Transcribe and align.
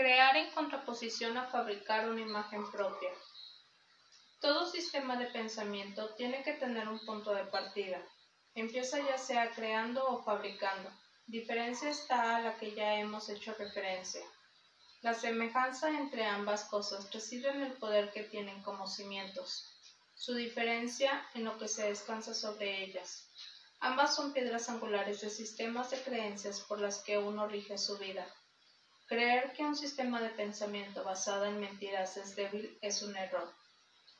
Crear 0.00 0.34
en 0.34 0.50
contraposición 0.52 1.36
a 1.36 1.48
fabricar 1.48 2.08
una 2.08 2.22
imagen 2.22 2.70
propia. 2.70 3.10
Todo 4.40 4.64
sistema 4.64 5.18
de 5.18 5.26
pensamiento 5.26 6.14
tiene 6.14 6.42
que 6.42 6.54
tener 6.54 6.88
un 6.88 7.04
punto 7.04 7.34
de 7.34 7.44
partida. 7.44 8.00
Empieza 8.54 8.98
ya 9.06 9.18
sea 9.18 9.50
creando 9.50 10.02
o 10.08 10.22
fabricando. 10.22 10.90
Diferencia 11.26 11.90
está 11.90 12.36
a 12.36 12.40
la 12.40 12.56
que 12.56 12.74
ya 12.74 12.94
hemos 12.94 13.28
hecho 13.28 13.52
referencia. 13.58 14.22
La 15.02 15.12
semejanza 15.12 15.90
entre 15.90 16.24
ambas 16.24 16.64
cosas 16.64 17.12
reside 17.12 17.50
en 17.50 17.60
el 17.60 17.74
poder 17.74 18.10
que 18.10 18.22
tienen 18.22 18.62
como 18.62 18.86
cimientos. 18.86 19.66
Su 20.14 20.34
diferencia 20.34 21.28
en 21.34 21.44
lo 21.44 21.58
que 21.58 21.68
se 21.68 21.86
descansa 21.86 22.32
sobre 22.32 22.84
ellas. 22.84 23.28
Ambas 23.80 24.16
son 24.16 24.32
piedras 24.32 24.70
angulares 24.70 25.20
de 25.20 25.28
sistemas 25.28 25.90
de 25.90 26.00
creencias 26.00 26.62
por 26.62 26.80
las 26.80 27.02
que 27.02 27.18
uno 27.18 27.46
rige 27.46 27.76
su 27.76 27.98
vida. 27.98 28.26
Creer 29.10 29.52
que 29.54 29.64
un 29.64 29.74
sistema 29.74 30.20
de 30.20 30.28
pensamiento 30.28 31.02
basado 31.02 31.44
en 31.44 31.58
mentiras 31.58 32.16
es 32.16 32.36
débil 32.36 32.78
es 32.80 33.02
un 33.02 33.16
error. 33.16 33.52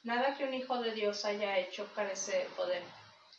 Nada 0.02 0.36
que 0.36 0.42
un 0.42 0.52
hijo 0.52 0.82
de 0.82 0.90
Dios 0.90 1.24
haya 1.24 1.58
hecho 1.58 1.88
carece 1.94 2.38
de 2.38 2.44
poder. 2.56 2.82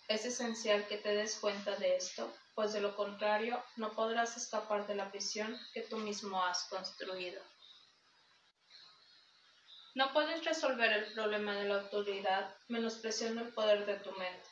Es 0.08 0.24
esencial 0.24 0.88
que 0.88 0.96
te 0.96 1.14
des 1.14 1.36
cuenta 1.40 1.76
de 1.76 1.98
esto, 1.98 2.34
pues 2.56 2.72
de 2.72 2.80
lo 2.80 2.96
contrario 2.96 3.62
no 3.76 3.92
podrás 3.92 4.38
escapar 4.38 4.88
de 4.88 4.96
la 4.96 5.12
prisión 5.12 5.60
que 5.74 5.82
tú 5.82 5.98
mismo 5.98 6.42
has 6.42 6.70
construido. 6.70 7.44
No 9.96 10.14
puedes 10.14 10.46
resolver 10.46 10.94
el 10.94 11.12
problema 11.12 11.54
de 11.54 11.68
la 11.68 11.82
autoridad 11.82 12.56
menospreciando 12.70 13.42
el 13.42 13.54
poder 13.54 13.86
de 13.86 13.96
tu 13.96 14.14
mente. 14.14 14.48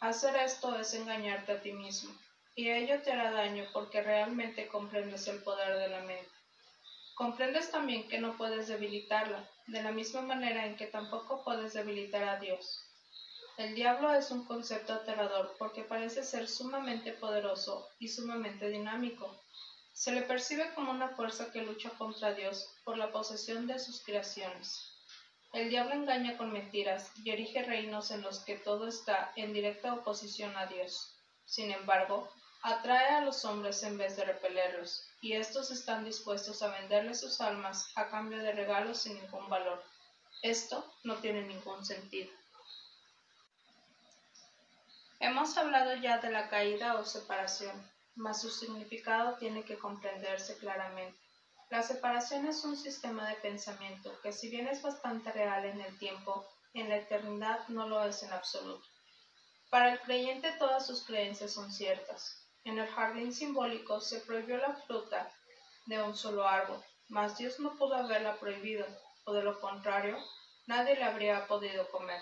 Hacer 0.00 0.34
esto 0.34 0.76
es 0.76 0.94
engañarte 0.94 1.52
a 1.52 1.62
ti 1.62 1.70
mismo, 1.70 2.12
y 2.56 2.70
ello 2.70 3.00
te 3.02 3.12
hará 3.12 3.30
daño 3.30 3.68
porque 3.72 4.02
realmente 4.02 4.66
comprendes 4.66 5.28
el 5.28 5.40
poder 5.44 5.78
de 5.78 5.88
la 5.90 6.00
mente. 6.00 6.39
Comprendes 7.20 7.70
también 7.70 8.08
que 8.08 8.18
no 8.18 8.34
puedes 8.38 8.68
debilitarla, 8.68 9.46
de 9.66 9.82
la 9.82 9.92
misma 9.92 10.22
manera 10.22 10.64
en 10.64 10.74
que 10.74 10.86
tampoco 10.86 11.44
puedes 11.44 11.74
debilitar 11.74 12.24
a 12.24 12.40
Dios. 12.40 12.82
El 13.58 13.74
diablo 13.74 14.10
es 14.14 14.30
un 14.30 14.46
concepto 14.46 14.94
aterrador 14.94 15.54
porque 15.58 15.82
parece 15.82 16.24
ser 16.24 16.48
sumamente 16.48 17.12
poderoso 17.12 17.86
y 17.98 18.08
sumamente 18.08 18.70
dinámico. 18.70 19.38
Se 19.92 20.12
le 20.12 20.22
percibe 20.22 20.72
como 20.74 20.92
una 20.92 21.10
fuerza 21.10 21.52
que 21.52 21.60
lucha 21.60 21.90
contra 21.90 22.32
Dios 22.32 22.70
por 22.84 22.96
la 22.96 23.12
posesión 23.12 23.66
de 23.66 23.78
sus 23.78 24.02
creaciones. 24.02 24.82
El 25.52 25.68
diablo 25.68 25.92
engaña 25.92 26.38
con 26.38 26.50
mentiras 26.50 27.12
y 27.22 27.28
erige 27.28 27.62
reinos 27.62 28.12
en 28.12 28.22
los 28.22 28.38
que 28.38 28.54
todo 28.54 28.88
está 28.88 29.30
en 29.36 29.52
directa 29.52 29.92
oposición 29.92 30.56
a 30.56 30.64
Dios. 30.64 31.14
Sin 31.44 31.70
embargo, 31.70 32.32
atrae 32.62 33.16
a 33.16 33.20
los 33.22 33.44
hombres 33.44 33.82
en 33.82 33.96
vez 33.96 34.16
de 34.16 34.24
repelerlos, 34.24 35.06
y 35.20 35.32
éstos 35.32 35.70
están 35.70 36.04
dispuestos 36.04 36.62
a 36.62 36.68
venderle 36.68 37.14
sus 37.14 37.40
almas 37.40 37.90
a 37.96 38.08
cambio 38.08 38.38
de 38.38 38.52
regalos 38.52 38.98
sin 38.98 39.14
ningún 39.14 39.48
valor. 39.48 39.82
Esto 40.42 40.84
no 41.04 41.16
tiene 41.16 41.42
ningún 41.42 41.84
sentido. 41.84 42.30
Hemos 45.20 45.56
hablado 45.58 45.94
ya 45.96 46.18
de 46.18 46.30
la 46.30 46.48
caída 46.48 46.94
o 46.94 47.04
separación, 47.04 47.90
mas 48.14 48.40
su 48.40 48.50
significado 48.50 49.36
tiene 49.36 49.64
que 49.64 49.78
comprenderse 49.78 50.56
claramente. 50.56 51.18
La 51.70 51.82
separación 51.82 52.46
es 52.46 52.64
un 52.64 52.76
sistema 52.76 53.28
de 53.28 53.36
pensamiento 53.36 54.18
que 54.22 54.32
si 54.32 54.48
bien 54.48 54.66
es 54.66 54.82
bastante 54.82 55.30
real 55.30 55.64
en 55.66 55.80
el 55.80 55.98
tiempo, 55.98 56.46
en 56.74 56.88
la 56.88 56.96
eternidad 56.96 57.68
no 57.68 57.86
lo 57.86 58.02
es 58.04 58.22
en 58.22 58.32
absoluto. 58.32 58.86
Para 59.70 59.92
el 59.92 60.00
creyente 60.00 60.50
todas 60.58 60.86
sus 60.86 61.04
creencias 61.04 61.52
son 61.52 61.70
ciertas, 61.70 62.49
en 62.64 62.78
el 62.78 62.88
jardín 62.88 63.32
simbólico 63.32 64.00
se 64.00 64.20
prohibió 64.20 64.58
la 64.58 64.74
fruta 64.74 65.32
de 65.86 66.02
un 66.02 66.14
solo 66.14 66.46
árbol, 66.46 66.82
mas 67.08 67.38
Dios 67.38 67.58
no 67.58 67.76
pudo 67.76 67.94
haberla 67.94 68.38
prohibido, 68.38 68.86
o 69.24 69.32
de 69.32 69.42
lo 69.42 69.58
contrario, 69.60 70.16
nadie 70.66 70.96
le 70.96 71.04
habría 71.04 71.46
podido 71.46 71.88
comer. 71.90 72.20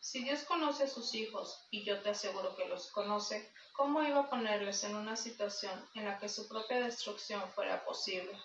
Si 0.00 0.22
Dios 0.24 0.42
conoce 0.44 0.84
a 0.84 0.88
sus 0.88 1.14
hijos, 1.14 1.66
y 1.70 1.84
yo 1.84 2.00
te 2.02 2.10
aseguro 2.10 2.56
que 2.56 2.66
los 2.66 2.90
conoce, 2.90 3.52
¿cómo 3.72 4.02
iba 4.02 4.20
a 4.20 4.30
ponerles 4.30 4.84
en 4.84 4.96
una 4.96 5.16
situación 5.16 5.88
en 5.94 6.04
la 6.06 6.18
que 6.18 6.28
su 6.28 6.48
propia 6.48 6.80
destrucción 6.80 7.42
fuera 7.52 7.84
posible? 7.84 8.36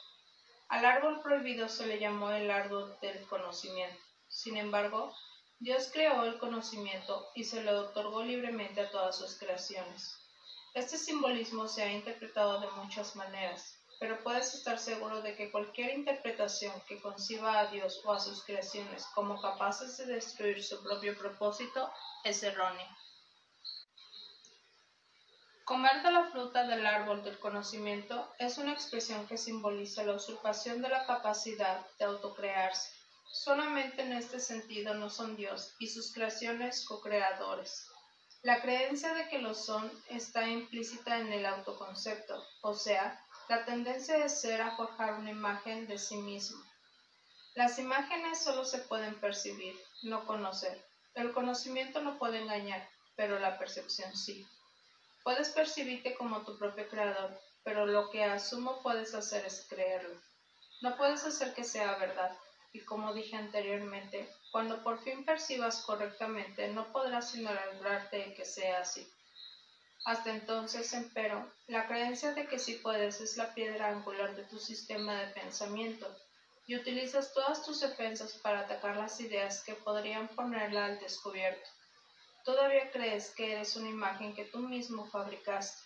Al 0.67 0.85
árbol 0.85 1.21
prohibido 1.21 1.67
se 1.67 1.87
le 1.87 1.99
llamó 1.99 2.31
el 2.31 2.51
árbol 2.51 2.97
del 3.01 3.25
conocimiento. 3.27 3.99
Sin 4.27 4.55
embargo, 4.55 5.15
Dios 5.57 5.89
creó 5.91 6.25
el 6.25 6.37
conocimiento 6.37 7.27
y 7.33 7.43
se 7.43 7.63
lo 7.63 7.79
otorgó 7.79 8.23
libremente 8.23 8.81
a 8.81 8.91
todas 8.91 9.17
sus 9.17 9.37
creaciones. 9.37 10.18
Este 10.75 10.97
simbolismo 10.97 11.67
se 11.67 11.81
ha 11.81 11.91
interpretado 11.91 12.59
de 12.59 12.69
muchas 12.71 13.15
maneras, 13.15 13.79
pero 13.99 14.23
puedes 14.23 14.53
estar 14.53 14.77
seguro 14.77 15.21
de 15.21 15.35
que 15.35 15.51
cualquier 15.51 15.97
interpretación 15.97 16.73
que 16.87 17.01
conciba 17.01 17.59
a 17.59 17.67
Dios 17.67 18.01
o 18.05 18.13
a 18.13 18.19
sus 18.19 18.43
creaciones 18.43 19.05
como 19.15 19.41
capaces 19.41 19.97
de 19.97 20.05
destruir 20.05 20.63
su 20.63 20.81
propio 20.83 21.17
propósito 21.17 21.91
es 22.23 22.43
errónea. 22.43 22.87
Comer 25.65 26.01
de 26.01 26.11
la 26.11 26.29
fruta 26.31 26.65
del 26.65 26.85
árbol 26.85 27.23
del 27.23 27.37
conocimiento 27.39 28.33
es 28.39 28.57
una 28.57 28.73
expresión 28.73 29.27
que 29.27 29.37
simboliza 29.37 30.03
la 30.03 30.13
usurpación 30.13 30.81
de 30.81 30.89
la 30.89 31.05
capacidad 31.05 31.85
de 31.97 32.05
autocrearse. 32.05 32.89
Solamente 33.31 34.01
en 34.01 34.13
este 34.13 34.39
sentido 34.39 34.93
no 34.93 35.09
son 35.09 35.35
Dios 35.35 35.75
y 35.79 35.87
sus 35.87 36.11
creaciones 36.13 36.85
co-creadores. 36.85 37.87
La 38.41 38.61
creencia 38.61 39.13
de 39.13 39.27
que 39.27 39.39
lo 39.39 39.53
son 39.53 39.91
está 40.07 40.47
implícita 40.47 41.19
en 41.19 41.33
el 41.33 41.45
autoconcepto, 41.45 42.41
o 42.61 42.73
sea, 42.73 43.21
la 43.49 43.65
tendencia 43.65 44.17
de 44.17 44.29
ser 44.29 44.61
a 44.61 44.77
forjar 44.77 45.15
una 45.15 45.31
imagen 45.31 45.87
de 45.87 45.97
sí 45.97 46.15
mismo. 46.15 46.63
Las 47.55 47.79
imágenes 47.79 48.41
solo 48.41 48.63
se 48.63 48.77
pueden 48.77 49.19
percibir, 49.19 49.77
no 50.03 50.25
conocer. 50.25 50.81
El 51.15 51.33
conocimiento 51.33 51.99
no 52.01 52.17
puede 52.17 52.39
engañar, 52.39 52.87
pero 53.17 53.39
la 53.39 53.57
percepción 53.57 54.15
sí. 54.15 54.47
Puedes 55.25 55.49
percibirte 55.49 56.15
como 56.15 56.45
tu 56.45 56.57
propio 56.57 56.87
creador, 56.87 57.37
pero 57.65 57.85
lo 57.85 58.09
que 58.09 58.23
asumo 58.23 58.81
puedes 58.81 59.13
hacer 59.15 59.45
es 59.45 59.65
creerlo. 59.67 60.17
No 60.81 60.95
puedes 60.95 61.25
hacer 61.25 61.53
que 61.53 61.65
sea 61.65 61.97
verdad, 61.97 62.31
y 62.71 62.81
como 62.81 63.13
dije 63.13 63.35
anteriormente, 63.35 64.29
cuando 64.51 64.83
por 64.83 65.01
fin 65.03 65.25
percibas 65.25 65.81
correctamente, 65.81 66.67
no 66.69 66.91
podrás 66.91 67.31
sino 67.31 67.49
alegrarte 67.49 68.17
de 68.17 68.33
que 68.33 68.45
sea 68.45 68.81
así. 68.81 69.07
Hasta 70.05 70.31
entonces, 70.31 70.93
empero, 70.93 71.51
la 71.67 71.87
creencia 71.87 72.33
de 72.33 72.47
que 72.47 72.59
sí 72.59 72.75
puedes 72.75 73.21
es 73.21 73.37
la 73.37 73.53
piedra 73.53 73.89
angular 73.89 74.35
de 74.35 74.43
tu 74.43 74.57
sistema 74.57 75.19
de 75.21 75.33
pensamiento, 75.33 76.07
y 76.69 76.75
utilizas 76.75 77.33
todas 77.33 77.65
tus 77.65 77.79
defensas 77.79 78.33
para 78.43 78.59
atacar 78.59 78.95
las 78.95 79.19
ideas 79.19 79.63
que 79.63 79.73
podrían 79.73 80.27
ponerla 80.27 80.85
al 80.85 80.99
descubierto. 80.99 81.67
Todavía 82.45 82.91
crees 82.91 83.31
que 83.31 83.53
eres 83.53 83.75
una 83.75 83.89
imagen 83.89 84.35
que 84.35 84.45
tú 84.45 84.59
mismo 84.59 85.05
fabricaste. 85.07 85.81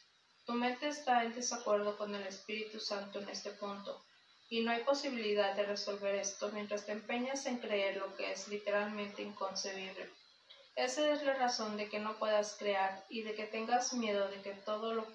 Tu 0.45 0.51
mente 0.53 0.89
está 0.89 1.23
en 1.23 1.33
desacuerdo 1.33 1.97
con 1.97 2.13
el 2.13 2.27
Espíritu 2.27 2.81
Santo 2.81 3.19
en 3.19 3.29
este 3.29 3.51
punto, 3.51 4.03
y 4.53 4.61
no 4.61 4.69
hay 4.69 4.83
posibilidad 4.83 5.55
de 5.55 5.65
resolver 5.65 6.13
esto 6.13 6.51
mientras 6.53 6.85
te 6.85 6.91
empeñas 6.91 7.47
en 7.47 7.57
creer 7.57 7.97
lo 7.97 8.15
que 8.15 8.31
es 8.31 8.47
literalmente 8.49 9.23
inconcebible. 9.23 10.07
Esa 10.75 11.11
es 11.11 11.23
la 11.23 11.33
razón 11.33 11.75
de 11.75 11.89
que 11.89 11.97
no 11.97 12.19
puedas 12.19 12.55
crear 12.59 13.03
y 13.09 13.23
de 13.23 13.33
que 13.33 13.47
tengas 13.47 13.95
miedo 13.95 14.27
de 14.27 14.39
que 14.43 14.51
todo 14.51 14.93
lo 14.93 15.07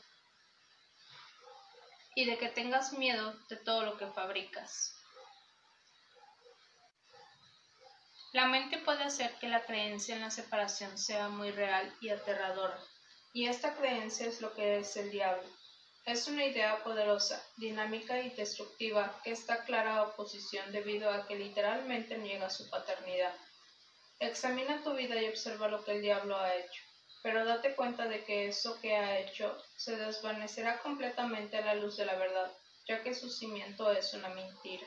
y 2.17 2.25
de 2.25 2.37
que 2.37 2.49
tengas 2.49 2.95
miedo 2.95 3.33
de 3.49 3.55
todo 3.55 3.85
lo 3.85 3.97
que 3.97 4.09
fabricas. 4.09 4.93
La 8.33 8.47
mente 8.47 8.79
puede 8.79 9.05
hacer 9.05 9.33
que 9.39 9.47
la 9.47 9.65
creencia 9.65 10.17
en 10.17 10.23
la 10.23 10.33
separación 10.33 10.99
sea 10.99 11.29
muy 11.29 11.53
real 11.53 11.97
y 12.01 12.09
aterradora, 12.09 12.77
y 13.33 13.47
esta 13.47 13.77
creencia 13.77 14.27
es 14.27 14.41
lo 14.41 14.53
que 14.53 14.79
es 14.79 14.97
el 14.97 15.13
diablo. 15.13 15.58
Es 16.09 16.27
una 16.27 16.47
idea 16.47 16.83
poderosa, 16.83 17.39
dinámica 17.59 18.19
y 18.19 18.31
destructiva 18.31 19.21
que 19.23 19.31
está 19.31 19.65
clara 19.65 20.05
oposición 20.05 20.73
debido 20.73 21.11
a 21.11 21.27
que 21.27 21.37
literalmente 21.37 22.17
niega 22.17 22.49
su 22.49 22.71
paternidad. 22.71 23.35
Examina 24.19 24.83
tu 24.83 24.95
vida 24.95 25.21
y 25.21 25.29
observa 25.29 25.69
lo 25.69 25.85
que 25.85 25.93
el 25.93 26.01
diablo 26.01 26.35
ha 26.39 26.55
hecho, 26.55 26.83
pero 27.23 27.45
date 27.45 27.75
cuenta 27.75 28.07
de 28.07 28.25
que 28.25 28.49
eso 28.49 28.81
que 28.81 28.97
ha 28.97 29.19
hecho 29.19 29.55
se 29.77 29.97
desvanecerá 29.97 30.79
completamente 30.79 31.59
a 31.59 31.67
la 31.67 31.75
luz 31.75 31.99
de 31.99 32.07
la 32.07 32.15
verdad, 32.15 32.51
ya 32.87 33.03
que 33.03 33.13
su 33.13 33.29
cimiento 33.29 33.93
es 33.93 34.15
una 34.15 34.31
mentira. 34.31 34.87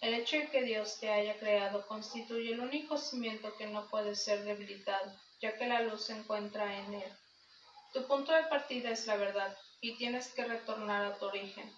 El 0.00 0.14
hecho 0.14 0.38
de 0.38 0.48
que 0.48 0.62
Dios 0.62 0.98
te 0.98 1.10
haya 1.10 1.38
creado 1.38 1.86
constituye 1.86 2.52
el 2.52 2.60
único 2.60 2.96
cimiento 2.96 3.54
que 3.58 3.66
no 3.66 3.86
puede 3.90 4.14
ser 4.14 4.44
debilitado, 4.44 5.12
ya 5.42 5.58
que 5.58 5.66
la 5.66 5.82
luz 5.82 6.06
se 6.06 6.14
encuentra 6.14 6.78
en 6.78 6.94
él. 6.94 7.12
Tu 7.92 8.06
punto 8.06 8.32
de 8.32 8.44
partida 8.44 8.88
es 8.90 9.06
la 9.06 9.16
verdad, 9.16 9.54
y 9.82 9.96
tienes 9.96 10.32
que 10.32 10.44
retornar 10.44 11.04
a 11.04 11.18
tu 11.18 11.26
origen. 11.26 11.70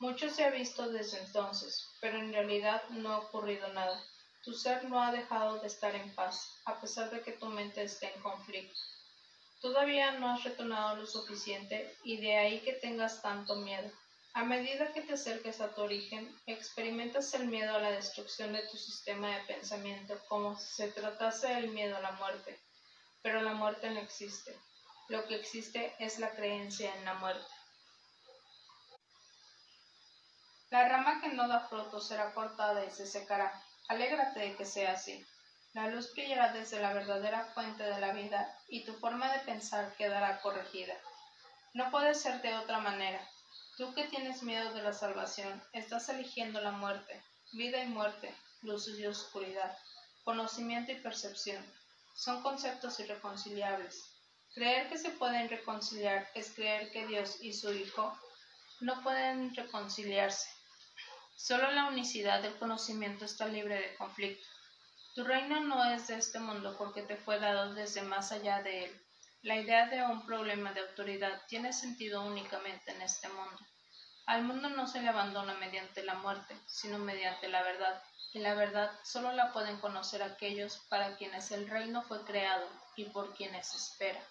Mucho 0.00 0.28
se 0.28 0.44
ha 0.44 0.50
visto 0.50 0.90
desde 0.90 1.20
entonces, 1.20 1.90
pero 2.00 2.18
en 2.18 2.32
realidad 2.32 2.82
no 2.90 3.12
ha 3.12 3.18
ocurrido 3.18 3.68
nada. 3.68 4.02
Tu 4.42 4.52
ser 4.52 4.84
no 4.84 5.00
ha 5.00 5.12
dejado 5.12 5.60
de 5.60 5.68
estar 5.68 5.94
en 5.94 6.12
paz, 6.16 6.60
a 6.64 6.80
pesar 6.80 7.10
de 7.10 7.22
que 7.22 7.32
tu 7.32 7.46
mente 7.46 7.84
esté 7.84 8.12
en 8.12 8.20
conflicto. 8.22 8.78
Todavía 9.60 10.10
no 10.18 10.28
has 10.28 10.42
retornado 10.42 10.96
lo 10.96 11.06
suficiente 11.06 11.96
y 12.02 12.20
de 12.20 12.36
ahí 12.36 12.60
que 12.60 12.72
tengas 12.72 13.22
tanto 13.22 13.54
miedo. 13.56 13.90
A 14.32 14.44
medida 14.44 14.92
que 14.92 15.02
te 15.02 15.14
acerques 15.14 15.60
a 15.60 15.72
tu 15.72 15.82
origen, 15.82 16.36
experimentas 16.46 17.32
el 17.34 17.46
miedo 17.46 17.76
a 17.76 17.78
la 17.78 17.92
destrucción 17.92 18.52
de 18.52 18.66
tu 18.66 18.76
sistema 18.76 19.28
de 19.28 19.44
pensamiento 19.44 20.18
como 20.28 20.58
si 20.58 20.66
se 20.74 20.88
tratase 20.88 21.46
del 21.54 21.68
miedo 21.68 21.96
a 21.96 22.00
la 22.00 22.12
muerte. 22.12 22.58
Pero 23.22 23.40
la 23.40 23.54
muerte 23.54 23.88
no 23.90 24.00
existe. 24.00 24.58
Lo 25.08 25.26
que 25.26 25.34
existe 25.34 25.94
es 25.98 26.18
la 26.18 26.30
creencia 26.30 26.94
en 26.94 27.04
la 27.04 27.14
muerte. 27.14 27.46
La 30.70 30.88
rama 30.88 31.20
que 31.20 31.28
no 31.28 31.46
da 31.46 31.60
fruto 31.68 32.00
será 32.00 32.32
cortada 32.32 32.84
y 32.84 32.90
se 32.90 33.06
secará. 33.06 33.62
Alégrate 33.88 34.40
de 34.40 34.56
que 34.56 34.64
sea 34.64 34.92
así. 34.92 35.24
La 35.74 35.88
luz 35.88 36.12
brillará 36.14 36.52
desde 36.52 36.80
la 36.80 36.94
verdadera 36.94 37.44
fuente 37.52 37.82
de 37.82 38.00
la 38.00 38.12
vida 38.12 38.58
y 38.68 38.84
tu 38.84 38.94
forma 38.94 39.30
de 39.32 39.40
pensar 39.40 39.94
quedará 39.96 40.40
corregida. 40.40 40.94
No 41.74 41.90
puede 41.90 42.14
ser 42.14 42.40
de 42.40 42.54
otra 42.54 42.78
manera. 42.78 43.28
Tú 43.76 43.92
que 43.92 44.04
tienes 44.04 44.42
miedo 44.42 44.72
de 44.72 44.82
la 44.82 44.92
salvación, 44.92 45.62
estás 45.72 46.08
eligiendo 46.08 46.60
la 46.60 46.70
muerte, 46.70 47.22
vida 47.52 47.82
y 47.82 47.88
muerte, 47.88 48.34
luz 48.62 48.88
y 48.88 49.04
oscuridad, 49.04 49.76
conocimiento 50.24 50.92
y 50.92 51.00
percepción. 51.00 51.64
Son 52.14 52.40
conceptos 52.42 52.98
irreconciliables. 53.00 54.13
Creer 54.54 54.88
que 54.88 54.98
se 54.98 55.10
pueden 55.10 55.48
reconciliar 55.48 56.30
es 56.34 56.54
creer 56.54 56.92
que 56.92 57.08
Dios 57.08 57.38
y 57.42 57.52
su 57.52 57.72
Hijo 57.72 58.16
no 58.78 59.02
pueden 59.02 59.52
reconciliarse. 59.52 60.48
Solo 61.34 61.72
la 61.72 61.86
unicidad 61.86 62.40
del 62.40 62.56
conocimiento 62.58 63.24
está 63.24 63.48
libre 63.48 63.74
de 63.74 63.96
conflicto. 63.96 64.46
Tu 65.16 65.24
reino 65.24 65.58
no 65.60 65.84
es 65.92 66.06
de 66.06 66.18
este 66.18 66.38
mundo 66.38 66.76
porque 66.78 67.02
te 67.02 67.16
fue 67.16 67.40
dado 67.40 67.74
desde 67.74 68.02
más 68.02 68.30
allá 68.30 68.62
de 68.62 68.84
él. 68.84 69.06
La 69.42 69.56
idea 69.56 69.86
de 69.88 70.04
un 70.04 70.24
problema 70.24 70.72
de 70.72 70.82
autoridad 70.82 71.42
tiene 71.48 71.72
sentido 71.72 72.22
únicamente 72.22 72.92
en 72.92 73.02
este 73.02 73.28
mundo. 73.30 73.58
Al 74.26 74.44
mundo 74.44 74.68
no 74.70 74.86
se 74.86 75.02
le 75.02 75.08
abandona 75.08 75.54
mediante 75.54 76.04
la 76.04 76.14
muerte, 76.14 76.56
sino 76.66 76.98
mediante 76.98 77.48
la 77.48 77.64
verdad, 77.64 78.02
y 78.32 78.38
la 78.38 78.54
verdad 78.54 78.90
solo 79.02 79.32
la 79.32 79.52
pueden 79.52 79.80
conocer 79.80 80.22
aquellos 80.22 80.78
para 80.88 81.16
quienes 81.16 81.50
el 81.50 81.68
reino 81.68 82.02
fue 82.02 82.24
creado 82.24 82.66
y 82.94 83.06
por 83.06 83.34
quienes 83.34 83.74
espera. 83.74 84.24